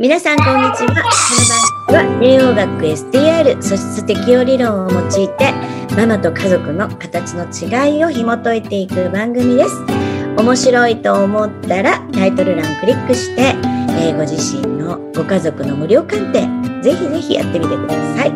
[0.00, 1.02] 皆さん、こんにちは。
[1.88, 5.52] この番組は、栄養学 STR 素質適応理論を用いて、
[5.96, 9.74] ママと家族の形の違いを紐解いていく番組です。
[10.36, 13.42] 面白いと思ったら、タイトル欄をクリックして、
[14.00, 16.42] えーご自身のご家族の無料鑑定、
[16.80, 18.32] ぜひぜひやってみてください。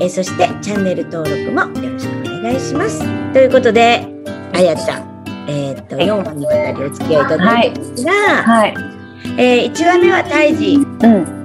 [0.00, 3.00] えーそして、チャンネル登録もよろしくお願いします。
[3.32, 4.06] ということで、
[4.52, 8.99] あやちゃん、えーっと、はい4話にわたりお付き合いいただいてますが、はい。
[9.38, 10.74] え1話目は胎児。
[10.74, 11.40] うん。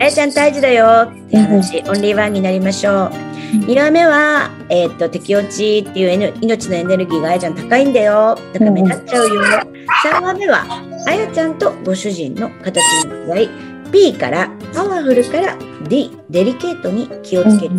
[0.00, 3.10] あやちゃん胎児だよっていう話、オンリーワンになりましょう。
[3.66, 8.36] 2話目は、えーっと、適応値っていう命のエネルギーがあやちゃん高いんだよ。
[8.52, 9.42] だから目立っちゃうよ。
[10.04, 10.64] 3話目は、
[11.06, 13.48] あやちゃんとご主人の形の違い。
[13.92, 15.56] P からパワフルから
[15.88, 17.74] D、デリケートに気をつける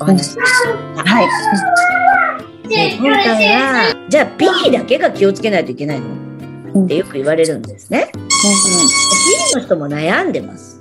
[0.00, 1.04] お話でした。
[1.04, 2.68] はい。
[2.68, 6.23] で今回は、じゃあ P だけが気をつけないといけないの？
[6.76, 8.10] ってよく言われるんですね。
[8.12, 10.80] P の人も悩んでます。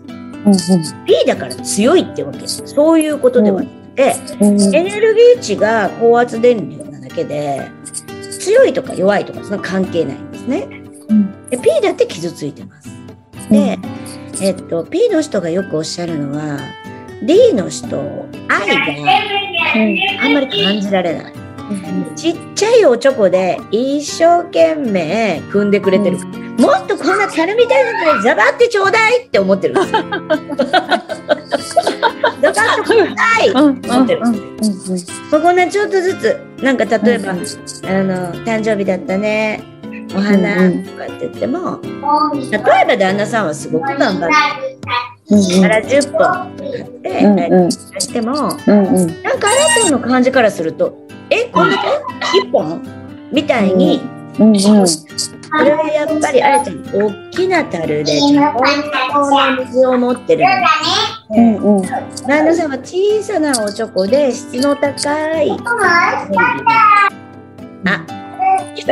[1.05, 2.47] P だから強いってわけ。
[2.47, 4.51] そういうことではなくて、エ
[4.83, 7.69] ネルギー値が高圧電流なだけで、
[8.39, 10.67] 強いとか弱いとかその関係ないんですね。
[11.49, 12.89] で P だって傷ついてます。
[13.49, 13.77] で、
[14.41, 16.59] えっと、P の人がよくおっしゃるのは、
[17.25, 17.97] D の人、
[18.49, 18.75] 愛が
[20.21, 21.33] あんまり感じられない。
[22.15, 26.17] ちっちゃいおちょこで一生懸命組んでくれてる。
[26.57, 29.73] もっとこんな樽みたいなのにザバってちょうだいって思ってる。
[29.73, 30.01] んですよ。
[30.03, 30.93] ザバ
[32.51, 33.51] ッとください！
[33.51, 34.29] 思ってる。
[34.29, 34.97] んですよ。
[35.31, 37.41] そこねちょっとずつなんか例えば、あの
[38.45, 39.63] 誕生日だったね
[40.15, 46.19] お花とかって言っても、例えば旦那さんはすごく頑張ってから10本
[46.57, 47.69] 買って、うんうん。
[47.69, 48.75] 出してもなんかあ
[49.81, 52.81] なたの感じからするとえこんだけ1本
[53.31, 54.01] みたいに、
[54.37, 54.43] こ
[55.63, 61.81] れはやっぱりあやちゃん大きな樽でちゃんと水を持ってるの。
[61.81, 61.87] で
[62.27, 65.51] 旦那さんは小さなおちょこで質の高い。
[67.85, 68.05] あ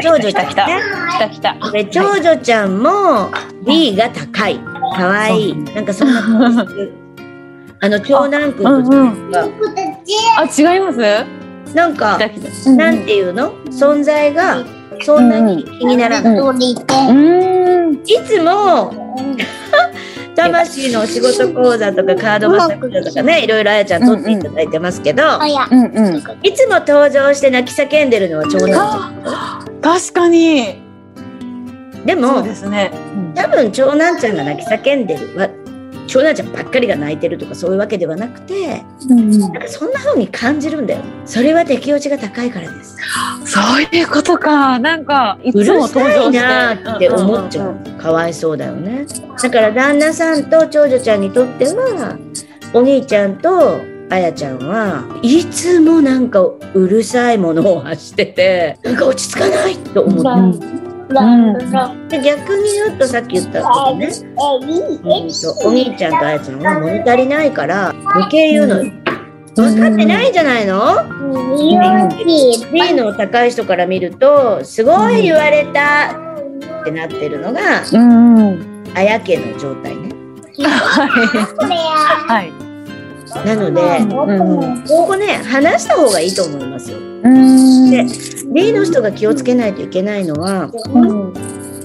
[0.01, 0.80] 長女ちゃん来たね
[1.12, 1.72] 来た来た。
[1.72, 3.31] で長女ちゃんも
[3.66, 4.59] B が高い。
[4.96, 5.50] かわい。
[5.50, 5.56] い。
[5.56, 6.91] なんかそんな感じ
[7.84, 9.44] あの長男くんとうんが
[10.38, 11.00] あ、違います？
[11.74, 12.20] なんか。
[12.76, 13.54] なんていうの？
[13.68, 14.64] 存在が
[15.02, 17.94] そんなに気にならない、うんうん。
[18.06, 18.94] いつも
[20.36, 25.28] 魂のお仕事講座とかカードマスターとかねいろいろあやちゃん取っていただいてますけど、う
[25.76, 26.18] んうん。
[26.44, 30.81] いつも登場して泣き叫んでるのは長男あ確かに。
[32.06, 32.92] でそうもですね。
[33.36, 35.50] 多分長男ちゃんが泣き叫んでるわ
[36.07, 41.01] 長男ちゃんばっかりが泣いてるとかそういうわけではなくてなんかそんな風に感じるんだよ。
[41.25, 42.97] それは適応値が高いからです。
[43.45, 44.79] そういうことか。
[44.79, 46.39] なんか、いうつるも登場して。
[46.39, 47.75] なって思っちゃう。
[47.97, 49.06] かわいそうだよね。
[49.41, 52.18] だから旦那さんと長女ちゃんにとっては
[52.73, 60.91] お兄ちゃんとあやちゃんはいつもなんかうるさいものを発しててなんか落ち着かないと思って
[62.08, 68.84] で逆に言うとさっき言ったことね、うんとお兄ちゃんとあやちゃんは物足りないから余計言うの。
[68.84, 68.92] よ
[69.56, 71.04] 分かってないんじゃないの
[72.72, 76.12] ？B の高い人から見るとすごい言われた
[76.82, 78.36] ってなってるのがうん。
[78.38, 78.92] うん。
[78.96, 80.10] あや家の状態ね
[82.28, 82.71] はい。
[83.46, 84.84] なのでうん。
[84.88, 86.97] ここね話した方がいいと思いますよ。
[87.00, 87.90] うん。
[87.92, 88.06] で
[88.53, 90.69] B の人が気をつけないといけないのは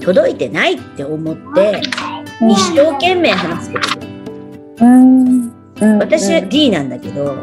[0.01, 1.81] 届いてないって思って
[2.41, 3.89] 一生懸命話すこと
[5.99, 7.35] 私は D なんだけど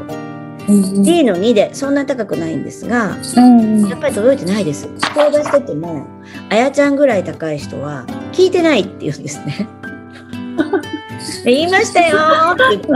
[1.02, 3.18] D の2でそんな高くないんですが
[3.88, 4.88] やっぱり届いてないです。
[5.14, 6.06] 相談してても
[6.48, 9.68] あやちゃんぐらい高い人は聞いてないって言うんですね。
[9.82, 9.83] で
[11.44, 12.18] 言いましたよ。
[12.52, 12.94] って言っても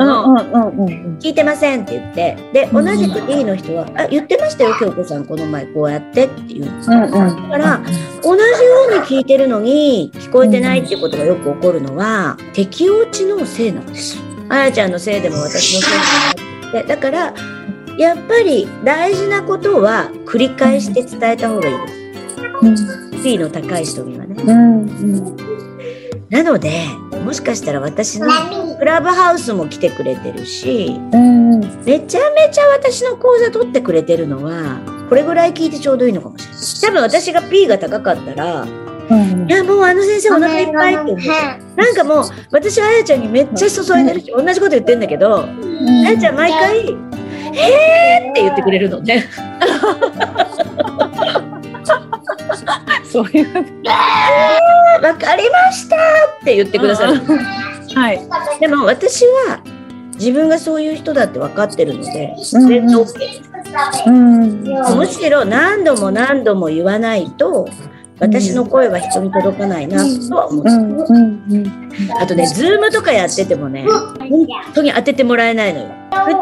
[1.21, 2.37] 聞いてませんって言って。
[2.53, 5.25] で同じく D の人は「あ言ってましたよ京子さん。
[5.25, 7.01] この前こうやって」って言うんですよ。
[7.01, 7.81] だから
[8.23, 8.47] 同じよ
[8.91, 14.19] うに聞いてるのに聞こえてないっていうことがよく起こるのは適応値のせいなんです。
[14.49, 15.95] あやちゃんのせいでも私のせ
[16.69, 17.35] いでもだから
[17.99, 21.77] やっぱり大事なことは繰り返して伝えた方がいい
[22.71, 23.23] です。
[23.23, 24.37] D の高い人にはね。
[26.31, 26.83] なので
[27.25, 28.29] もしかしたら私の
[28.79, 30.99] クラブハウスも来てくれてるし
[31.85, 36.61] めちゃめちゃ私の講座取ってくれてるのはこれぐらい聞いてちょうどいいのかもしれない。
[36.81, 41.29] 多分私が P が高かったらいやもうあの先生お腹いっぱいって思って
[41.77, 45.49] なんかもう私はあやちゃんにめっちゃ注いでるし同じこと言ってんだけどあ
[46.11, 46.91] やちゃん毎回
[47.55, 49.01] 「へーって言ってくれるの。
[49.01, 49.25] ね。
[53.11, 53.47] そういう。
[55.01, 55.99] わかりましたっ
[56.45, 57.21] て言ってくださる。
[57.95, 58.21] はい。
[58.61, 59.61] でも私は
[60.15, 63.49] 自分がそういう人だって分かってるので、うん全然 OK
[64.07, 64.99] うん。
[64.99, 67.69] むしろ何度も何度も言わないと
[68.21, 70.71] 私の声は人に届かないなとは思って。
[72.21, 75.87] あとね、ズームとかやっててもね、本当に当ててもらえないのよ。
[76.11, 76.37] 普通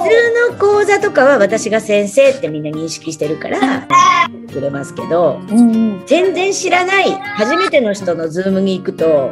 [0.53, 3.87] の講座とかは私が先生ってみんな認識してるから、
[4.53, 6.03] くれますけど、うん。
[6.07, 9.31] 全然知らない、初めての人のズームに行くと、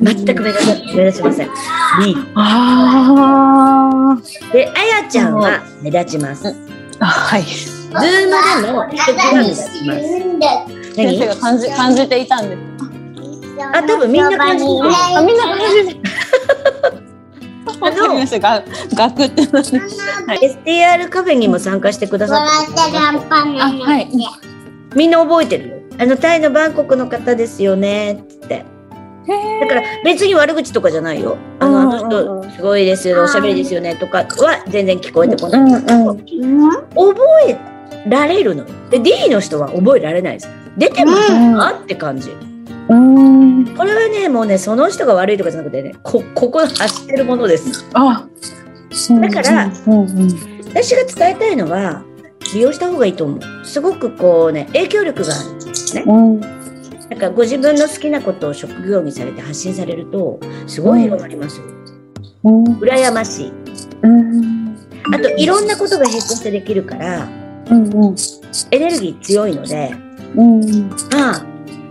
[0.00, 1.48] 全く目立ち目立ちません。
[2.04, 4.16] B あ
[4.52, 6.48] で、あやちゃんは目立ちます。
[6.48, 6.54] ズ
[6.98, 7.06] あ。
[7.06, 7.42] はい。
[7.42, 10.83] ームでも一つは目立ちます。
[10.94, 12.62] 先何生が感じ感じていたんです。
[13.72, 14.78] あ、多分みんな感じてる。
[15.16, 16.00] あ、みんな感じて。
[17.80, 18.38] あの、ました。
[18.38, 18.64] が、
[18.94, 19.80] ガクってなって。
[20.64, 24.08] STR カフェにも参加してくださってるあ、はい。
[24.94, 25.68] みんな覚えてる？
[25.68, 25.76] よ。
[25.98, 28.64] あの、タイのバンコクの方ですよね、つって。
[29.60, 31.36] だから別に悪口とかじゃないよ。
[31.58, 35.60] あの、あのうんうんうん人すごいですよね、おしゃべりですよねとかは全然聞こえてこない。
[35.60, 36.18] うんうん。
[36.90, 37.16] 覚
[37.48, 37.58] え
[38.06, 38.68] られるのよ。
[38.90, 40.63] で、D の人は覚えられないです。
[40.78, 41.80] 出てますか？
[41.82, 42.30] って感じ。
[42.88, 43.66] うん。
[43.76, 47.86] これはね、もうね、その人が悪いとかじゃなくてね、こ、ここ走ってるものです。
[47.94, 48.26] あ。
[49.20, 50.28] だからうんうん。
[50.68, 52.02] 私が伝えたいのは、
[52.52, 53.40] 利用した方がいいと思う。
[53.64, 56.04] すごくこうね、影響力があるんですね。
[56.06, 56.40] うん。
[56.40, 61.64] なんかご自分の好きなことを職業にされて発信されると、すごい広がりますよ。
[62.44, 62.64] うん。
[62.78, 63.52] 羨ましい。
[64.02, 64.76] うん。
[65.12, 67.28] あと、いろんなことが並行してできるから、
[67.70, 68.16] うんうん。
[68.70, 70.03] エネルギー強いので、うん。
[70.34, 71.46] まあ、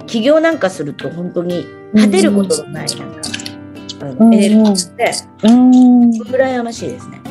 [0.05, 3.21] 起業なんかすると本当に果てることのない、なんか、
[4.01, 5.11] あうんのエネルギーで、
[5.43, 6.09] うん。
[6.23, 7.21] 羨ましいですね。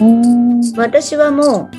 [0.00, 0.60] うん。
[0.76, 1.76] 私はもう、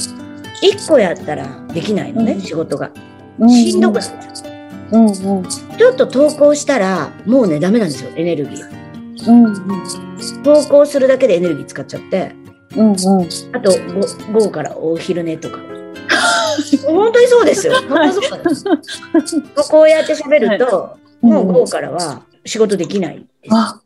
[0.61, 2.91] 一個やったらできないのね、うん仕事が。
[3.39, 3.49] うん。
[3.49, 4.49] しんどくなっちゃ
[4.91, 4.97] う。
[4.97, 5.09] うんう
[5.41, 5.43] ん。
[5.43, 9.31] ちょっと投稿したら、もうね、ダメなんですよ、エネルギー。
[9.31, 10.43] うん。
[10.43, 12.33] 投稿するだけでエネルギー使っちゃって、
[12.75, 12.95] うんうん。
[12.95, 15.76] あと午午後からお昼寝とか。
[16.85, 17.73] 本当にそうですよ。
[17.89, 19.69] 本当にそうなんです。
[19.69, 23.55] こうやって喋ると、もう午後からは仕事できないです。
[23.55, 23.81] あ。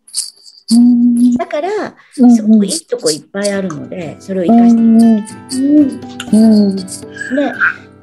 [0.73, 1.33] うん。
[1.33, 1.69] だから、
[2.17, 6.37] うんすごくいいとこいっぱいあるので、それを活かして。
[6.37, 6.75] うん。
[6.75, 6.83] で、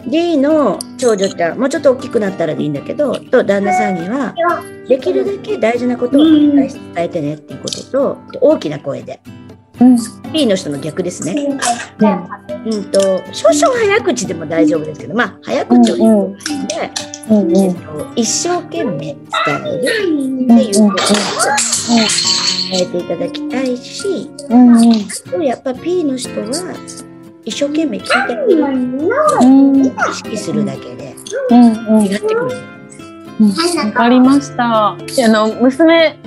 [0.06, 4.34] D の長女ちゃん、もうちょっと大きくなったらでいいんだけど、と旦那さんには、
[4.86, 9.20] できるだけ大事なことを繰り返し伝えてねっていうことと、大きな声で。
[9.80, 9.96] うん。
[10.32, 11.34] B の人の逆ですね。
[12.66, 13.00] うんと、
[13.32, 16.36] 少々早口でも大丈夫ですけど、まあ、早口を言う
[17.28, 17.74] ので、
[18.16, 19.16] 一生懸命伝
[19.46, 20.14] える
[20.44, 21.16] っていうことを
[22.70, 24.76] 伝えていただきたいし、うん。
[24.76, 24.80] あ
[25.30, 26.46] とやっぱ P の人は
[27.44, 29.86] 一生懸命聞いてくるうん。
[29.86, 31.14] 意識するだけで
[31.50, 31.56] う
[31.98, 32.02] ん。
[32.04, 32.50] 違ってくる。
[33.40, 34.96] わかりました。
[35.16, 36.18] であの娘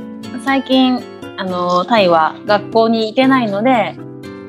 [0.46, 1.04] 最近
[1.42, 3.96] あのタイは学校に行けないので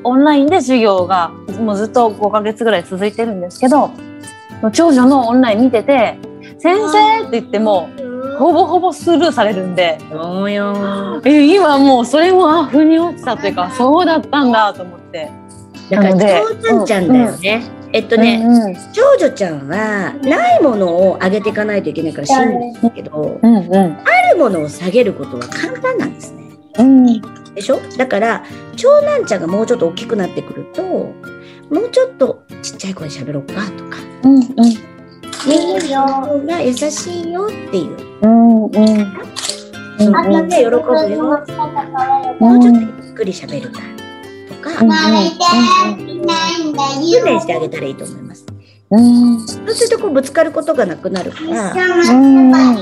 [0.05, 3.91] オンラインで授業がもうずっと5ヶ月ぐらい続いてるんですけど
[4.75, 6.19] 長女のオンライン見てて
[6.61, 7.89] 「先生!」って言っても
[8.39, 9.99] ほぼほぼスルーされるんで
[11.25, 15.31] 今もうそれもあ腑に落ちたというかそうだったんだと思って。
[15.89, 17.63] だから長男ちゃんだよね。
[17.93, 26.42] えっとね、うん長女ちゃんはないものを上げていかないといけないから信じるんですけど、うんうんあるものを下げることは簡単なんですね。
[26.79, 27.21] うん。
[27.55, 27.81] でしょ？
[27.99, 28.45] だから
[28.77, 31.13] 長男ちゃんがもうちょっと大きくなってくるとも
[31.71, 33.99] うちょっとちっちゃい声で喋ろうかとか。
[34.25, 34.41] うん
[35.45, 35.79] みん。
[35.91, 37.97] なの方が優しいよっていう。
[38.23, 38.71] うんうん。
[39.99, 40.81] みんなで喜ぶよ。
[40.81, 43.81] もうちょっとゆっくり喋るか。
[43.81, 43.87] ら
[44.49, 44.89] とか、訓
[47.25, 48.47] 練してあげたらいいと思います。
[48.91, 49.41] うん。
[49.47, 51.75] そうするとこうぶつかることがなくなるから、あ
[52.13, 52.51] うん。
[52.51, 52.75] の、あ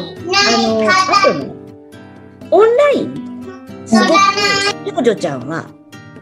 [1.24, 1.52] とね、
[2.50, 3.29] オンライン、
[3.90, 4.10] すごく、
[4.94, 5.66] 長女ちゃんは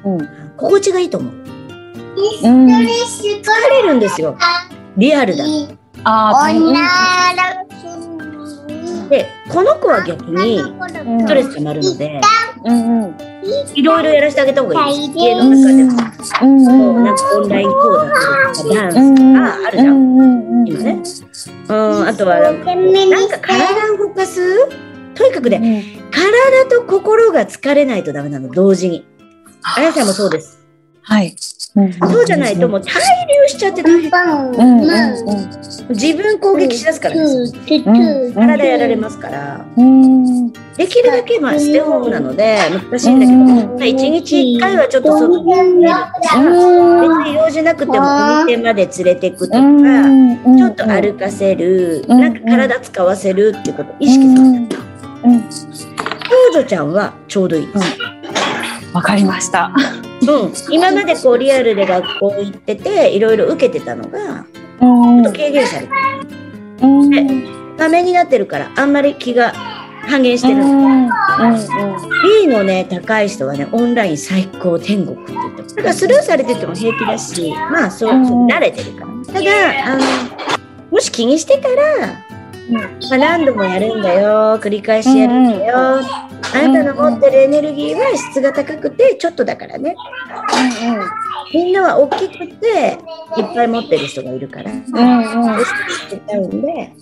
[0.05, 1.33] うん心地がいいと思う。
[1.33, 2.77] うん疲
[3.71, 4.37] れるんですよ。
[4.97, 5.45] リアルだ。
[6.05, 6.59] あー
[9.09, 12.21] で、この子は逆にストレス溜まるので、
[12.65, 13.15] うんうん
[13.75, 15.11] いろいろやらせてあげた方がいい。
[15.15, 20.67] 家の中でも、うんこうなんかオンライン講座とかダンスとかあるじゃん。
[20.67, 21.03] 今ね。
[21.69, 22.77] うん、あとはなんかこう
[23.11, 24.69] なんか体を動かす？
[25.19, 29.05] とにかくね、体と心が疲れないとダメなの、同時に。
[29.77, 30.65] あやさんもそうです。
[31.03, 31.35] はい。
[31.37, 34.11] そうじゃないともう滞留しちゃって大変。
[34.11, 34.81] うん。
[34.81, 34.89] うん。
[35.91, 37.15] 自分攻撃しだすから。
[37.17, 37.53] です。
[38.35, 39.65] 体やられますから。
[39.77, 40.53] うん。
[40.53, 42.59] できるだけまあステイホームなので
[42.91, 43.77] 難しいんだけど、うん。
[43.77, 46.33] まあ一日一回はちょっと外に出るとか、別
[47.27, 52.21] に用事なくてもお店まで連れてくとか、ちょっと歩かせる、うん。
[52.21, 54.88] なんか体使わせるっていうことを意識する。
[55.23, 57.99] 長女ちゃんはちょうどいいです。
[58.93, 59.73] わかりました。
[60.23, 64.45] うん、今までこうリアルで学校行ってていろいろ受けてたのが
[64.81, 65.23] うん。
[65.23, 65.93] ちょっと軽減されて
[66.83, 67.11] うん。
[67.11, 67.27] で
[67.77, 69.53] ためになってるからあんまり気が
[70.07, 70.57] 半減してる。
[70.57, 71.07] ん。
[71.07, 71.11] うん。
[72.41, 78.27] B のね高い人はねオンライン最高天国って言ってだからスルーされてても平気だしまあそう,、うん。
[78.27, 79.35] そう慣れてるから。
[79.35, 79.51] ただ
[79.87, 80.05] あの
[80.91, 82.25] もし気にしてたら、
[82.71, 84.59] まあ、何度もやるんだよ。
[84.61, 86.03] 繰り返しやるんだよ、あ
[86.69, 89.97] なたの持ってるエネルギーは質が高くてちょっとだからね。
[91.53, 92.99] みんなは大きくて
[93.39, 94.85] いっぱい持ってる人がいるから、うんうん。
[95.65, 96.93] してんで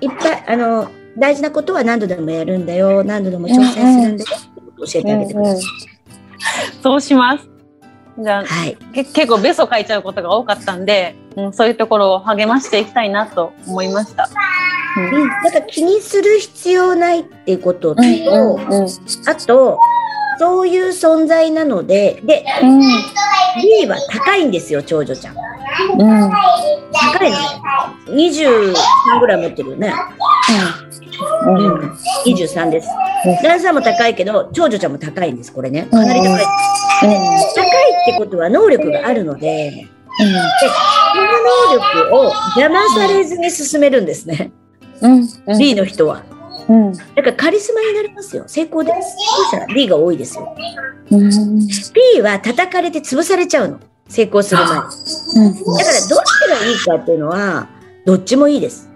[0.00, 3.02] いっぱいあの大事なことは何度でもやるんだよ。
[3.02, 4.30] 何度でも挑戦するんだよ。
[4.36, 5.60] ってことを教えてあげてください。
[6.82, 7.48] そうします。
[8.18, 14.28] じゃあ、はい、け結構ベソ書いちゃうことが多かったんで、うん、そういうところを励ましていきたいなと思いました。
[14.96, 18.88] うん、だから気にする必要ないっていうことと、うんうん
[19.26, 19.78] あと
[20.36, 25.36] そういう存在なのででうん B は高いんですよ長女ちゃん。
[25.36, 26.30] うん
[26.92, 27.36] 高いの
[28.08, 28.74] 23
[29.20, 29.92] ぐらい持ってるよね。
[31.46, 32.88] うんうん、23です。
[33.42, 35.86] 旦さんも高いけど長女ちゃんも高いんですこれね。
[35.90, 36.44] かなり高い。
[37.00, 39.88] 高いってことは能力があるので。
[40.16, 44.52] でその能力を邪魔されずに進めるんですね、
[45.00, 46.22] うんうん B の人は。
[46.68, 48.44] うんだからカリスマになりますよ。
[48.46, 49.16] 成功です。
[49.36, 50.56] そうしたら B が多いですよ。
[51.10, 51.30] うん
[52.14, 53.80] B は叩かれて潰されちゃうの。
[54.08, 54.74] 成功する前に。
[54.74, 57.68] だからどっちがいいかっていうのは、
[58.04, 58.88] どっちもいいです。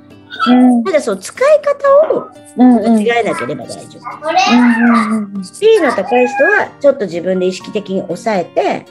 [0.85, 5.61] ただその使い方を間違えなければ大丈夫。
[5.61, 8.87] B の高い人はちょっと自分で意識的に抑えて、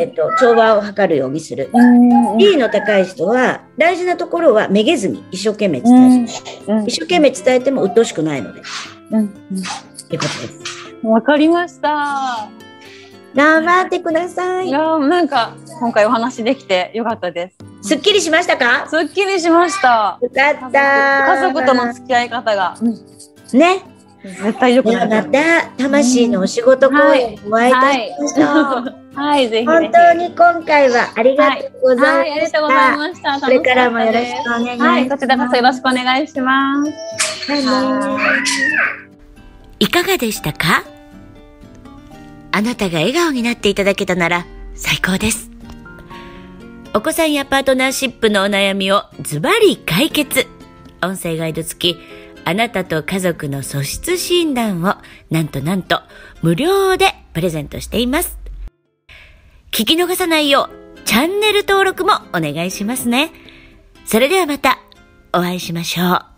[0.00, 1.70] えっと、調和を図るようにする。
[2.38, 6.26] B の高い人は大事なところはめげずに一生懸命伝え
[6.72, 6.84] る。
[6.86, 8.60] 一生懸命伝えても鬱陶しくないので。
[8.60, 10.58] ってことです。
[11.02, 12.48] わかりました。
[13.34, 14.68] 頑張ってください。
[14.68, 17.67] いやーなんか今回お話できてよかったです。
[17.80, 18.86] すっきりしましたか？
[18.88, 20.18] すっきりしました。
[20.20, 21.34] よかった。
[21.36, 22.76] 家族との付き合い方が
[23.52, 23.82] ね。
[24.24, 25.08] 絶対良くなる。
[25.08, 28.94] また魂のお仕事公演お会いいたしましょう。
[29.14, 29.66] はい、ぜひぜひ。
[29.66, 32.60] 本当に今回はありがとうござはい、ありいました。
[32.60, 33.40] がとうございました。
[33.40, 34.88] これからもよろしくお願いします。
[34.88, 36.92] はい、こちらこそよろしくお願いします。
[39.78, 40.82] いかがでしたか？
[42.50, 45.48] あなたが笑顔になっていただけたなら最高です。
[46.94, 50.46] お子さんやパートナーシップのお悩みをズバリ解決。
[51.02, 51.98] 音声ガイド付き、
[52.44, 54.96] あなたと家族の素質診断を
[55.30, 56.00] なんとなんと
[56.42, 58.38] 無料でプレゼントしています。
[59.70, 63.32] 聞き逃さないようチャンネル登録もお願いしますね。
[64.06, 64.78] それではまた
[65.32, 66.37] お会いしましょう。